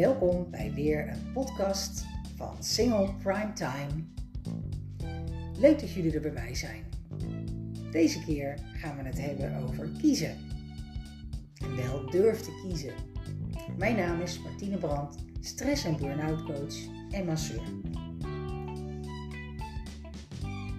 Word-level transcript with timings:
Welkom 0.00 0.50
bij 0.50 0.72
weer 0.74 1.08
een 1.08 1.32
podcast 1.32 2.04
van 2.36 2.56
Single 2.58 3.14
Prime 3.22 3.52
Time. 3.52 4.04
Leuk 5.58 5.80
dat 5.80 5.90
jullie 5.90 6.14
er 6.14 6.20
bij 6.20 6.32
mij 6.32 6.54
zijn. 6.54 6.84
Deze 7.90 8.24
keer 8.24 8.58
gaan 8.72 8.96
we 8.96 9.02
het 9.02 9.20
hebben 9.20 9.62
over 9.62 9.88
kiezen. 10.00 10.36
En 11.62 11.76
wel 11.76 12.10
durf 12.10 12.40
te 12.40 12.60
kiezen. 12.66 12.92
Mijn 13.78 13.96
naam 13.96 14.20
is 14.20 14.40
Martine 14.42 14.76
Brandt, 14.76 15.16
stress- 15.40 15.84
en 15.84 15.96
burn-out 15.96 16.44
coach 16.44 16.76
en 17.10 17.24
masseur. 17.24 17.62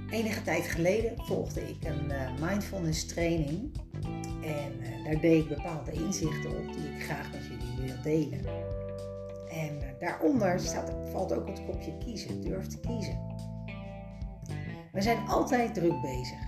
Enige 0.09 0.41
tijd 0.41 0.67
geleden 0.67 1.13
volgde 1.17 1.61
ik 1.69 1.83
een 1.83 2.11
eh, 2.11 2.31
mindfulness 2.39 3.05
training 3.05 3.71
en 4.43 4.73
uh, 4.81 5.05
daar 5.05 5.22
deed 5.22 5.44
ik 5.44 5.55
bepaalde 5.55 5.91
inzichten 5.91 6.58
op 6.58 6.73
die 6.73 6.94
ik 6.95 7.03
graag 7.03 7.31
met 7.31 7.41
jullie 7.41 7.88
wil 7.88 8.02
delen. 8.03 8.80
En 9.51 9.75
uh, 9.75 9.99
daaronder 9.99 10.59
staat, 10.59 10.93
valt 11.11 11.33
ook 11.33 11.47
het 11.47 11.65
kopje 11.65 11.97
kiezen, 11.97 12.41
durf 12.41 12.67
te 12.67 12.79
kiezen. 12.79 13.19
We 14.91 15.01
zijn 15.01 15.27
altijd 15.27 15.73
druk 15.73 16.01
bezig. 16.01 16.39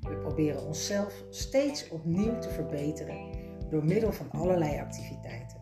We 0.00 0.16
proberen 0.16 0.66
onszelf 0.66 1.24
steeds 1.30 1.88
opnieuw 1.88 2.38
te 2.38 2.50
verbeteren 2.50 3.30
door 3.70 3.84
middel 3.84 4.12
van 4.12 4.30
allerlei 4.30 4.78
activiteiten. 4.78 5.58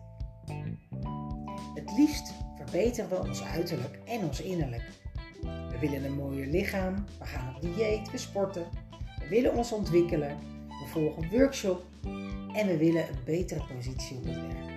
Het 1.73 1.91
liefst 1.97 2.33
verbeteren 2.55 3.09
we 3.09 3.27
ons 3.27 3.43
uiterlijk 3.43 3.99
en 4.05 4.23
ons 4.23 4.41
innerlijk. 4.41 4.89
We 5.41 5.77
willen 5.79 6.03
een 6.03 6.15
mooier 6.15 6.47
lichaam, 6.47 7.05
we 7.19 7.25
gaan 7.25 7.55
op 7.55 7.61
dieet, 7.61 8.11
we 8.11 8.17
sporten, 8.17 8.67
we 9.19 9.27
willen 9.27 9.53
ons 9.53 9.71
ontwikkelen, 9.71 10.37
we 10.67 10.87
volgen 10.87 11.29
workshop 11.31 11.83
en 12.53 12.67
we 12.67 12.77
willen 12.77 13.09
een 13.09 13.23
betere 13.25 13.63
positie 13.73 14.17
op 14.17 14.25
het 14.25 14.35
werk. 14.35 14.68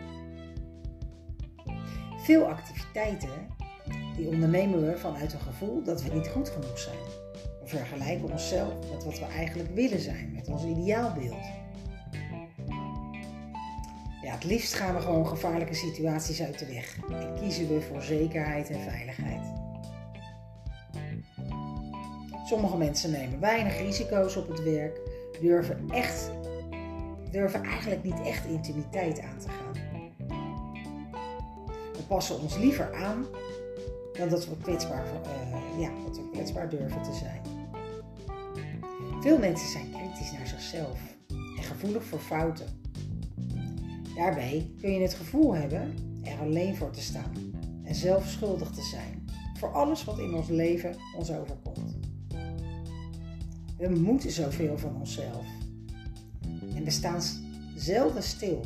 Veel 2.22 2.44
activiteiten 2.44 3.30
die 4.16 4.28
ondernemen 4.28 4.86
we 4.86 4.98
vanuit 4.98 5.32
een 5.32 5.40
gevoel 5.40 5.82
dat 5.82 6.02
we 6.02 6.14
niet 6.14 6.28
goed 6.28 6.48
genoeg 6.48 6.78
zijn. 6.78 6.98
We 7.60 7.66
vergelijken 7.66 8.30
onszelf 8.30 8.74
met 8.92 9.04
wat 9.04 9.18
we 9.18 9.24
eigenlijk 9.24 9.74
willen 9.74 10.00
zijn, 10.00 10.32
met 10.32 10.48
ons 10.48 10.64
ideaalbeeld. 10.64 11.44
Ja, 14.22 14.32
het 14.32 14.44
liefst 14.44 14.74
gaan 14.74 14.94
we 14.94 15.00
gewoon 15.00 15.26
gevaarlijke 15.26 15.74
situaties 15.74 16.42
uit 16.42 16.58
de 16.58 16.66
weg 16.66 16.96
en 17.10 17.34
kiezen 17.40 17.68
we 17.68 17.80
voor 17.80 18.02
zekerheid 18.02 18.70
en 18.70 18.80
veiligheid. 18.80 19.42
Sommige 22.44 22.76
mensen 22.76 23.10
nemen 23.10 23.40
weinig 23.40 23.78
risico's 23.78 24.36
op 24.36 24.48
het 24.48 24.62
werk, 24.62 25.00
durven, 25.40 25.90
echt, 25.90 26.30
durven 27.30 27.62
eigenlijk 27.62 28.02
niet 28.02 28.20
echt 28.20 28.46
intimiteit 28.46 29.20
aan 29.20 29.38
te 29.38 29.48
gaan. 29.48 29.61
Passen 32.12 32.40
ons 32.40 32.56
liever 32.56 32.94
aan 32.94 33.26
dan 34.12 34.28
dat 34.28 34.48
we 34.48 34.56
kwetsbaar, 34.56 35.06
uh, 35.06 35.80
ja, 35.80 35.90
dat 36.06 36.16
we 36.16 36.30
kwetsbaar 36.32 36.68
durven 36.68 37.02
te 37.02 37.14
zijn. 37.14 37.40
Veel 39.20 39.38
mensen 39.38 39.68
zijn 39.68 39.90
kritisch 39.90 40.32
naar 40.32 40.46
zichzelf 40.46 40.98
en 41.56 41.62
gevoelig 41.62 42.04
voor 42.04 42.18
fouten. 42.18 42.66
Daarbij 44.16 44.70
kun 44.80 44.92
je 44.92 45.00
het 45.00 45.14
gevoel 45.14 45.54
hebben 45.54 45.94
er 46.22 46.38
alleen 46.40 46.76
voor 46.76 46.90
te 46.90 47.00
staan 47.00 47.32
en 47.84 47.94
zelf 47.94 48.26
schuldig 48.26 48.70
te 48.70 48.82
zijn 48.82 49.24
voor 49.58 49.72
alles 49.72 50.04
wat 50.04 50.18
in 50.18 50.34
ons 50.34 50.48
leven 50.48 50.96
ons 51.16 51.30
overkomt. 51.30 51.96
We 53.78 53.88
moeten 53.88 54.30
zoveel 54.30 54.78
van 54.78 54.96
onszelf. 54.96 55.46
En 56.74 56.84
we 56.84 56.90
staan 56.90 57.20
zelden 57.76 58.22
stil. 58.22 58.60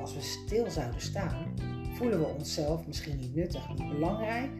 Als 0.00 0.14
we 0.14 0.20
stil 0.20 0.70
zouden 0.70 1.00
staan, 1.00 1.57
voelen 1.98 2.18
we 2.18 2.26
onszelf 2.26 2.86
misschien 2.86 3.16
niet 3.16 3.34
nuttig, 3.34 3.68
niet 3.68 3.88
belangrijk, 3.88 4.50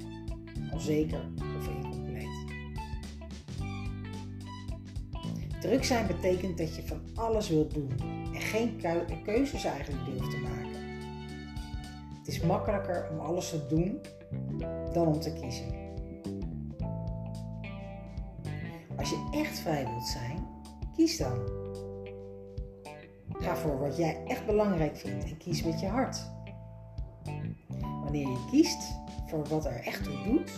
onzeker 0.73 1.21
of 1.59 1.69
incompleet. 1.69 2.47
Druk 5.61 5.85
zijn 5.85 6.07
betekent 6.07 6.59
dat 6.59 6.77
je 6.77 6.83
van 6.87 7.01
alles 7.15 7.49
wilt 7.49 7.75
doen 7.75 7.91
en 8.35 8.41
geen 8.41 8.81
keuzes 9.25 9.65
eigenlijk 9.65 10.05
durft 10.05 10.31
te 10.31 10.39
maken. 10.39 10.83
Het 12.19 12.29
is 12.29 12.41
makkelijker 12.41 13.09
om 13.11 13.19
alles 13.19 13.51
te 13.51 13.67
doen 13.67 14.01
dan 14.93 15.07
om 15.07 15.21
te 15.21 15.33
kiezen. 15.33 15.67
Als 18.97 19.11
je 19.11 19.29
echt 19.33 19.59
vrij 19.59 19.85
wilt 19.85 20.07
zijn, 20.07 20.47
kies 20.97 21.19
dan. 21.19 21.39
Ga 23.29 23.57
voor 23.57 23.79
wat 23.79 23.97
jij 23.97 24.25
echt 24.27 24.47
belangrijk 24.47 24.97
vindt 24.97 25.25
en 25.25 25.37
kies 25.37 25.63
met 25.65 25.81
je 25.81 25.87
hart. 25.87 26.37
Wanneer 28.09 28.29
je 28.29 28.45
kiest 28.51 28.95
voor 29.27 29.45
wat 29.49 29.67
er 29.67 29.81
echt 29.85 30.05
toe 30.05 30.23
doet, 30.25 30.51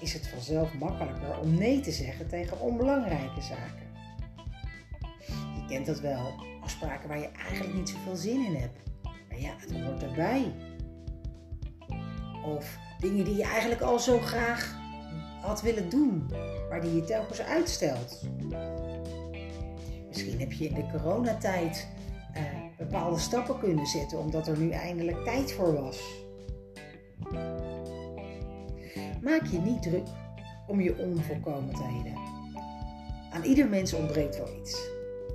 is 0.00 0.12
het 0.12 0.28
vanzelf 0.28 0.74
makkelijker 0.74 1.38
om 1.40 1.54
nee 1.54 1.80
te 1.80 1.92
zeggen 1.92 2.28
tegen 2.28 2.60
onbelangrijke 2.60 3.42
zaken. 3.42 3.86
Je 5.26 5.64
kent 5.68 5.86
dat 5.86 6.00
wel, 6.00 6.34
afspraken 6.62 7.08
waar 7.08 7.18
je 7.18 7.28
eigenlijk 7.28 7.74
niet 7.74 7.88
zoveel 7.88 8.16
zin 8.16 8.44
in 8.44 8.54
hebt. 8.54 8.78
Maar 9.02 9.40
ja, 9.40 9.54
het 9.56 9.72
hoort 9.72 10.02
erbij. 10.02 10.54
Of 12.44 12.78
dingen 13.00 13.24
die 13.24 13.36
je 13.36 13.44
eigenlijk 13.44 13.80
al 13.80 13.98
zo 13.98 14.18
graag 14.18 14.76
had 15.40 15.62
willen 15.62 15.88
doen, 15.88 16.30
maar 16.68 16.80
die 16.80 16.94
je 16.94 17.04
telkens 17.04 17.40
uitstelt. 17.40 18.22
Misschien 20.08 20.40
heb 20.40 20.52
je 20.52 20.68
in 20.68 20.74
de 20.74 20.86
coronatijd 20.92 21.88
uh, 22.36 22.42
bepaalde 22.78 23.18
stappen 23.18 23.58
kunnen 23.58 23.86
zetten 23.86 24.18
omdat 24.18 24.48
er 24.48 24.58
nu 24.58 24.70
eindelijk 24.70 25.24
tijd 25.24 25.52
voor 25.52 25.82
was. 25.82 26.24
Maak 29.22 29.46
je 29.46 29.58
niet 29.58 29.82
druk 29.82 30.06
om 30.66 30.80
je 30.80 30.98
onvolkomenheden. 30.98 32.14
Aan 33.30 33.42
ieder 33.42 33.68
mens 33.68 33.92
ontbreekt 33.92 34.36
wel 34.36 34.58
iets. 34.60 34.88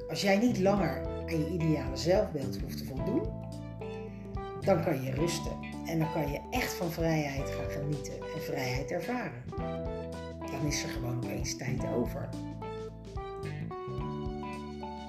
Als 0.09 0.21
jij 0.21 0.37
niet 0.37 0.59
langer 0.59 1.07
aan 1.07 1.39
je 1.39 1.49
ideale 1.49 1.97
zelfbeeld 1.97 2.59
hoeft 2.61 2.77
te 2.77 2.85
voldoen, 2.85 3.23
dan 4.61 4.83
kan 4.83 5.01
je 5.01 5.11
rusten 5.11 5.51
en 5.85 5.99
dan 5.99 6.11
kan 6.11 6.31
je 6.31 6.39
echt 6.49 6.73
van 6.73 6.91
vrijheid 6.91 7.49
gaan 7.49 7.69
genieten 7.69 8.13
en 8.13 8.41
vrijheid 8.41 8.91
ervaren. 8.91 9.43
Dan 10.51 10.65
is 10.67 10.83
er 10.83 10.89
gewoon 10.89 11.15
opeens 11.17 11.57
tijd 11.57 11.85
over. 11.95 12.29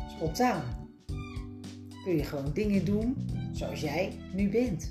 Spontaan 0.09 0.62
kun 2.04 2.16
je 2.16 2.25
gewoon 2.25 2.53
dingen 2.53 2.84
doen 2.84 3.28
zoals 3.53 3.81
jij 3.81 4.12
nu 4.33 4.49
bent. 4.49 4.91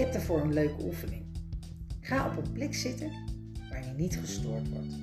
Ik 0.00 0.06
heb 0.06 0.14
daarvoor 0.14 0.40
een 0.40 0.52
leuke 0.52 0.84
oefening. 0.84 1.24
Ga 2.00 2.26
op 2.26 2.36
een 2.36 2.52
plek 2.52 2.74
zitten 2.74 3.12
waar 3.70 3.84
je 3.84 3.92
niet 3.96 4.16
gestoord 4.16 4.68
wordt. 4.68 4.94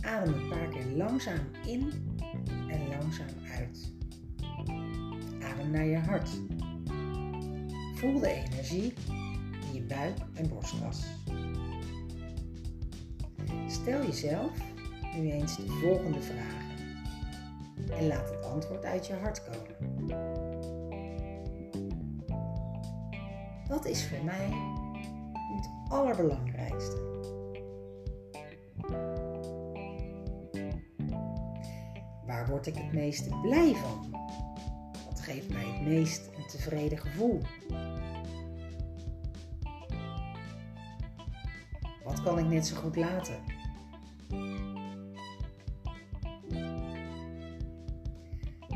Adem 0.00 0.34
een 0.34 0.48
paar 0.48 0.68
keer 0.68 0.86
langzaam 0.96 1.40
in 1.66 1.92
en 2.68 2.88
langzaam 2.88 3.28
uit. 3.58 3.92
Adem 5.42 5.70
naar 5.70 5.84
je 5.84 5.96
hart. 5.96 6.30
Voel 7.94 8.20
de 8.20 8.28
energie 8.28 8.92
in 9.66 9.74
je 9.74 9.82
buik 9.82 10.16
en 10.34 10.48
borstkas. 10.48 11.02
Stel 13.66 14.02
jezelf 14.02 14.52
nu 15.16 15.30
eens 15.30 15.56
de 15.56 15.66
volgende 15.66 16.20
vragen 16.20 16.76
en 17.98 18.06
laat 18.06 18.30
het 18.30 18.44
antwoord 18.44 18.84
uit 18.84 19.06
je 19.06 19.14
hart 19.14 19.42
komen. 19.44 20.47
Wat 23.68 23.86
is 23.86 24.06
voor 24.06 24.24
mij 24.24 24.50
het 25.56 25.70
allerbelangrijkste? 25.88 27.06
Waar 32.26 32.46
word 32.48 32.66
ik 32.66 32.74
het 32.74 32.92
meeste 32.92 33.38
blij 33.42 33.74
van? 33.74 34.10
Wat 35.08 35.20
geeft 35.20 35.48
mij 35.48 35.64
het 35.64 35.80
meest 35.80 36.30
een 36.36 36.46
tevreden 36.46 36.98
gevoel? 36.98 37.40
Wat 42.04 42.22
kan 42.22 42.38
ik 42.38 42.46
net 42.46 42.66
zo 42.66 42.76
goed 42.76 42.96
laten? 42.96 43.36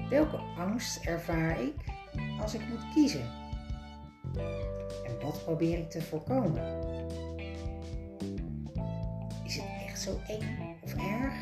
Welke 0.08 0.36
angst 0.36 1.04
ervaar 1.04 1.60
ik 1.60 1.74
als 2.40 2.54
ik 2.54 2.68
moet 2.68 2.92
kiezen? 2.94 3.41
En 5.04 5.20
wat 5.22 5.44
probeer 5.44 5.78
ik 5.78 5.90
te 5.90 6.02
voorkomen? 6.02 6.62
Is 9.44 9.54
het 9.56 9.66
echt 9.86 10.00
zo 10.00 10.18
eng 10.28 10.76
of 10.82 10.94
erg? 10.94 11.34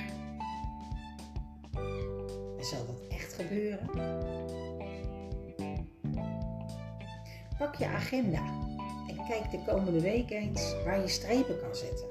En 2.59 2.65
zal 2.65 2.87
dat 2.87 3.01
echt 3.09 3.33
gebeuren? 3.33 3.89
Pak 7.59 7.75
je 7.75 7.87
agenda 7.87 8.43
en 9.09 9.17
kijk 9.29 9.51
de 9.51 9.59
komende 9.67 10.01
week 10.01 10.31
eens 10.31 10.75
waar 10.85 11.01
je 11.01 11.09
strepen 11.09 11.61
kan 11.61 11.77
zetten. 11.77 12.07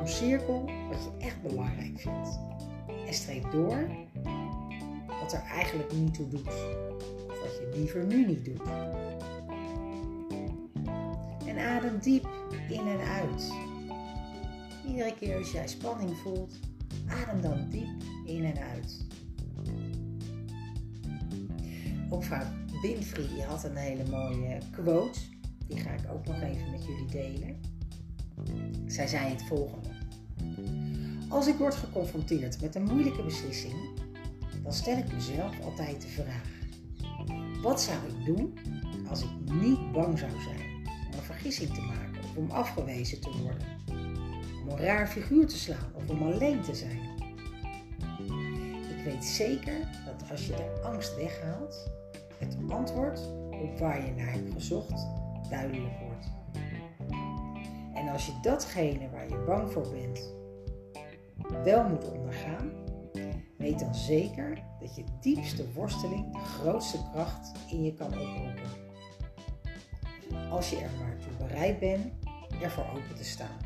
Omcirkel 0.00 0.70
wat 0.90 1.02
je 1.02 1.26
echt 1.26 1.42
belangrijk 1.42 2.00
vindt. 2.00 2.38
En 3.06 3.14
streep 3.14 3.50
door 3.50 3.88
wat 5.20 5.32
er 5.32 5.42
eigenlijk 5.52 5.92
niet 5.92 6.14
toe 6.14 6.28
doet. 6.28 6.46
Of 7.28 7.40
wat 7.40 7.56
je 7.60 7.70
liever 7.74 8.04
nu 8.04 8.26
niet 8.26 8.44
doet. 8.44 8.62
En 11.50 11.58
adem 11.58 11.98
diep 11.98 12.28
in 12.68 12.86
en 12.86 13.00
uit. 13.00 13.52
Iedere 14.86 15.14
keer 15.14 15.36
als 15.36 15.52
jij 15.52 15.68
spanning 15.68 16.16
voelt, 16.16 16.58
adem 17.06 17.40
dan 17.40 17.68
diep 17.70 17.88
in 18.24 18.44
en 18.44 18.58
uit. 18.58 19.06
Oprah 22.08 22.48
Winfrey 22.82 23.44
had 23.46 23.64
een 23.64 23.76
hele 23.76 24.10
mooie 24.10 24.58
quote. 24.70 25.18
Die 25.66 25.78
ga 25.78 25.90
ik 25.90 26.10
ook 26.12 26.26
nog 26.26 26.40
even 26.40 26.70
met 26.70 26.84
jullie 26.84 27.06
delen. 27.06 27.60
Zij 28.86 29.06
zei 29.06 29.28
het 29.28 29.42
volgende. 29.42 29.88
Als 31.28 31.46
ik 31.46 31.56
word 31.56 31.74
geconfronteerd 31.74 32.60
met 32.60 32.74
een 32.74 32.84
moeilijke 32.84 33.22
beslissing, 33.22 33.74
dan 34.62 34.72
stel 34.72 34.96
ik 34.96 35.12
mezelf 35.12 35.60
altijd 35.60 36.02
de 36.02 36.08
vraag: 36.08 36.48
wat 37.62 37.82
zou 37.82 37.98
ik 38.08 38.24
doen 38.24 38.58
als 39.08 39.22
ik 39.22 39.30
niet 39.60 39.92
bang 39.92 40.18
zou 40.18 40.30
zijn 40.30 40.69
te 41.48 41.80
maken 41.80 42.22
of 42.24 42.36
om 42.36 42.50
afgewezen 42.50 43.20
te 43.20 43.30
worden? 43.42 43.66
Om 44.62 44.68
een 44.68 44.78
raar 44.78 45.08
figuur 45.08 45.46
te 45.46 45.58
slaan 45.58 45.92
of 45.94 46.08
om 46.08 46.22
alleen 46.22 46.62
te 46.62 46.74
zijn? 46.74 47.00
Ik 48.98 49.04
weet 49.04 49.24
zeker 49.24 49.78
dat 50.04 50.30
als 50.30 50.46
je 50.46 50.52
de 50.52 50.80
angst 50.82 51.16
weghaalt, 51.16 51.90
het 52.38 52.56
antwoord 52.68 53.20
op 53.50 53.78
waar 53.78 54.06
je 54.06 54.12
naar 54.12 54.32
hebt 54.32 54.52
gezocht 54.52 55.06
duidelijk 55.50 55.98
wordt. 56.06 56.26
En 57.94 58.08
als 58.08 58.26
je 58.26 58.32
datgene 58.42 59.10
waar 59.10 59.28
je 59.28 59.44
bang 59.46 59.72
voor 59.72 59.90
bent 59.90 60.34
wel 61.64 61.88
moet 61.88 62.10
ondergaan, 62.10 62.70
weet 63.56 63.78
dan 63.78 63.94
zeker 63.94 64.62
dat 64.80 64.96
je 64.96 65.04
diepste 65.20 65.72
worsteling 65.72 66.32
de 66.32 66.38
grootste 66.38 66.98
kracht 67.12 67.52
in 67.70 67.84
je 67.84 67.94
kan 67.94 68.06
oproepen. 68.06 68.89
Als 70.50 70.70
je 70.70 70.76
er 70.76 70.90
maar 70.98 71.16
toe 71.16 71.46
bereid 71.46 71.78
bent 71.78 72.12
ervoor 72.62 72.84
open 72.84 73.16
te 73.16 73.24
staan. 73.24 73.56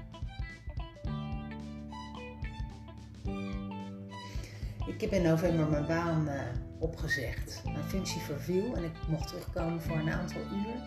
Ik 4.87 5.01
heb 5.01 5.11
in 5.11 5.23
november 5.23 5.67
mijn 5.67 5.87
baan 5.87 6.29
uh, 6.29 6.41
opgezegd. 6.79 7.63
Mijn 7.65 7.85
functie 7.85 8.21
verviel 8.21 8.77
en 8.77 8.85
ik 8.85 8.93
mocht 9.09 9.29
terugkomen 9.29 9.83
voor 9.83 9.97
een 9.97 10.11
aantal 10.11 10.41
uur. 10.41 10.83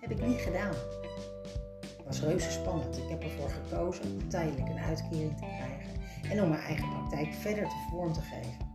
Heb 0.00 0.10
ik 0.10 0.26
niet 0.26 0.40
gedaan. 0.40 0.74
Het 1.80 2.04
was 2.06 2.20
reuze 2.20 2.50
spannend. 2.50 2.98
Ik 2.98 3.08
heb 3.08 3.22
ervoor 3.22 3.50
gekozen 3.50 4.04
om 4.04 4.28
tijdelijk 4.28 4.68
een 4.68 4.78
uitkering 4.78 5.36
te 5.36 5.44
krijgen 5.44 6.00
en 6.30 6.42
om 6.42 6.48
mijn 6.48 6.62
eigen 6.62 6.88
praktijk 6.88 7.34
verder 7.34 7.64
te 7.64 7.86
vorm 7.90 8.12
te 8.12 8.20
geven. 8.20 8.74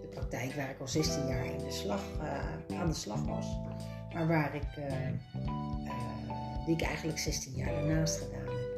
De 0.00 0.08
praktijk 0.10 0.54
waar 0.54 0.70
ik 0.70 0.80
al 0.80 0.88
16 0.88 1.26
jaar 1.26 1.44
in 1.44 1.58
de 1.58 1.70
slag, 1.70 2.02
uh, 2.20 2.80
aan 2.80 2.88
de 2.88 2.94
slag 2.94 3.24
was, 3.24 3.46
maar 4.14 4.26
waar 4.26 4.54
ik, 4.54 4.76
uh, 4.78 4.84
uh, 5.84 6.64
die 6.66 6.74
ik 6.74 6.82
eigenlijk 6.82 7.18
16 7.18 7.52
jaar 7.54 7.72
daarnaast 7.72 8.18
gedaan 8.18 8.40
heb. 8.46 8.70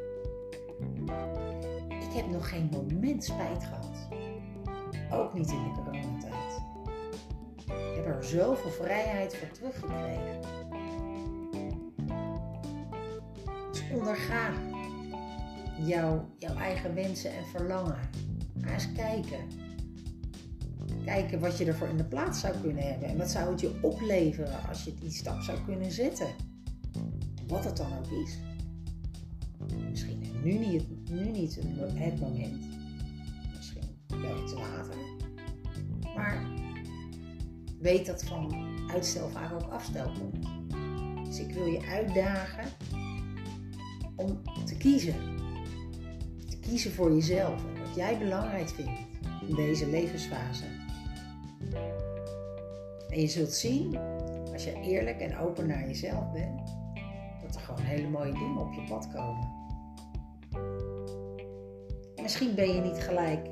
Ik 1.90 2.12
heb 2.20 2.30
nog 2.30 2.48
geen 2.48 2.68
moment 2.72 3.24
spijt 3.24 3.64
gehad. 3.64 4.08
Ook 5.10 5.34
niet 5.34 5.50
in 5.50 5.62
de 5.62 5.70
coronatijd. 5.70 6.62
Ik 7.66 7.94
heb 7.94 8.06
er 8.06 8.24
zoveel 8.24 8.70
vrijheid 8.70 9.36
voor 9.36 9.50
teruggekregen. 9.50 10.40
Dus 13.70 13.82
onderga 13.92 14.50
jouw, 15.80 16.28
jouw 16.38 16.56
eigen 16.56 16.94
wensen 16.94 17.30
en 17.30 17.44
verlangen. 17.44 17.98
Ga 18.60 18.72
eens 18.72 18.92
kijken. 18.92 19.63
Kijken 21.04 21.40
wat 21.40 21.58
je 21.58 21.64
ervoor 21.64 21.88
in 21.88 21.96
de 21.96 22.04
plaats 22.04 22.40
zou 22.40 22.54
kunnen 22.62 22.82
hebben. 22.82 23.08
En 23.08 23.16
wat 23.16 23.30
zou 23.30 23.50
het 23.50 23.60
je 23.60 23.78
opleveren 23.82 24.68
als 24.68 24.84
je 24.84 24.94
die 25.00 25.10
stap 25.10 25.40
zou 25.40 25.58
kunnen 25.64 25.92
zetten. 25.92 26.28
Wat 27.46 27.64
het 27.64 27.76
dan 27.76 27.98
ook 27.98 28.10
is. 28.10 28.38
Misschien 29.90 30.24
nu 30.42 30.52
niet, 30.52 31.10
nu 31.10 31.30
niet 31.30 31.54
het 31.94 32.20
moment. 32.20 32.64
Misschien 33.56 33.82
wel 34.08 34.42
iets 34.42 34.54
later. 34.54 34.96
Maar 36.14 36.46
weet 37.80 38.06
dat 38.06 38.24
van 38.24 38.54
uitstel 38.90 39.28
vaak 39.28 39.52
ook 39.52 39.70
afstel 39.70 40.12
komt. 40.12 40.46
Dus 41.26 41.38
ik 41.38 41.54
wil 41.54 41.66
je 41.66 41.86
uitdagen 41.86 42.64
om 44.16 44.42
te 44.64 44.76
kiezen. 44.76 45.14
Te 46.48 46.58
kiezen 46.58 46.92
voor 46.92 47.14
jezelf 47.14 47.64
en 47.64 47.80
wat 47.86 47.94
jij 47.94 48.18
belangrijk 48.18 48.68
vindt 48.68 49.00
in 49.48 49.54
deze 49.54 49.90
levensfase. 49.90 50.83
En 53.14 53.20
je 53.20 53.26
zult 53.26 53.52
zien, 53.52 53.98
als 54.52 54.64
je 54.64 54.80
eerlijk 54.80 55.20
en 55.20 55.38
open 55.38 55.66
naar 55.66 55.86
jezelf 55.86 56.32
bent, 56.32 56.76
dat 57.42 57.54
er 57.54 57.60
gewoon 57.60 57.80
hele 57.80 58.08
mooie 58.08 58.32
dingen 58.32 58.58
op 58.58 58.72
je 58.72 58.84
pad 58.88 59.08
komen. 59.12 59.52
En 62.14 62.22
misschien 62.22 62.54
ben 62.54 62.74
je 62.74 62.80
niet 62.80 62.98
gelijk 62.98 63.48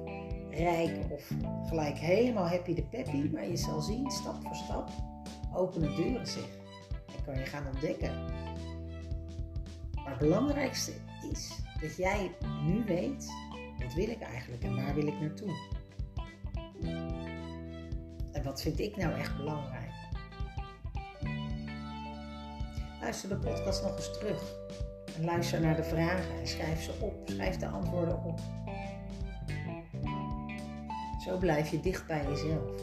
rijk 0.50 1.10
of 1.10 1.30
gelijk 1.66 1.98
helemaal 1.98 2.46
happy 2.46 2.74
de 2.74 2.82
peppy, 2.82 3.30
maar 3.32 3.48
je 3.48 3.56
zal 3.56 3.80
zien, 3.80 4.10
stap 4.10 4.42
voor 4.42 4.54
stap, 4.54 4.90
openen 5.54 5.96
deuren 5.96 6.26
zich. 6.26 6.48
En 7.16 7.24
kan 7.24 7.38
je 7.38 7.46
gaan 7.46 7.66
ontdekken. 7.66 8.24
Maar 9.94 10.10
het 10.10 10.18
belangrijkste 10.18 10.92
is 11.30 11.62
dat 11.80 11.96
jij 11.96 12.30
nu 12.66 12.84
weet, 12.84 13.32
wat 13.78 13.94
wil 13.94 14.08
ik 14.08 14.20
eigenlijk 14.20 14.62
en 14.62 14.76
waar 14.76 14.94
wil 14.94 15.06
ik 15.06 15.20
naartoe? 15.20 15.80
En 18.42 18.48
wat 18.48 18.62
vind 18.62 18.80
ik 18.80 18.96
nou 18.96 19.14
echt 19.14 19.36
belangrijk? 19.36 19.90
Luister 23.00 23.28
de 23.28 23.36
podcast 23.36 23.82
nog 23.82 23.96
eens 23.96 24.12
terug. 24.18 24.54
En 25.16 25.24
luister 25.24 25.60
naar 25.60 25.76
de 25.76 25.84
vragen 25.84 26.38
en 26.40 26.46
schrijf 26.46 26.82
ze 26.82 26.92
op. 27.00 27.14
Schrijf 27.24 27.56
de 27.56 27.66
antwoorden 27.66 28.24
op. 28.24 28.40
Zo 31.24 31.38
blijf 31.38 31.70
je 31.70 31.80
dicht 31.80 32.06
bij 32.06 32.24
jezelf. 32.28 32.80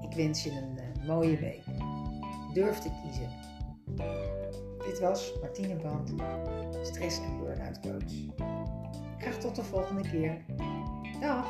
Ik 0.00 0.16
wens 0.16 0.42
je 0.42 0.50
een 0.50 0.78
uh, 0.78 1.06
mooie 1.06 1.36
week. 1.36 1.64
Durf 2.52 2.78
te 2.78 2.90
kiezen. 3.02 3.30
Dit 4.84 5.00
was 5.00 5.32
Martine 5.40 5.76
Band, 5.76 6.12
stress- 6.86 7.20
en 7.20 7.38
burn-out 7.38 7.80
coach. 7.80 8.46
Graag 9.18 9.38
tot 9.38 9.56
de 9.56 9.64
volgende 9.64 10.08
keer. 10.08 10.44
Ja, 11.20 11.44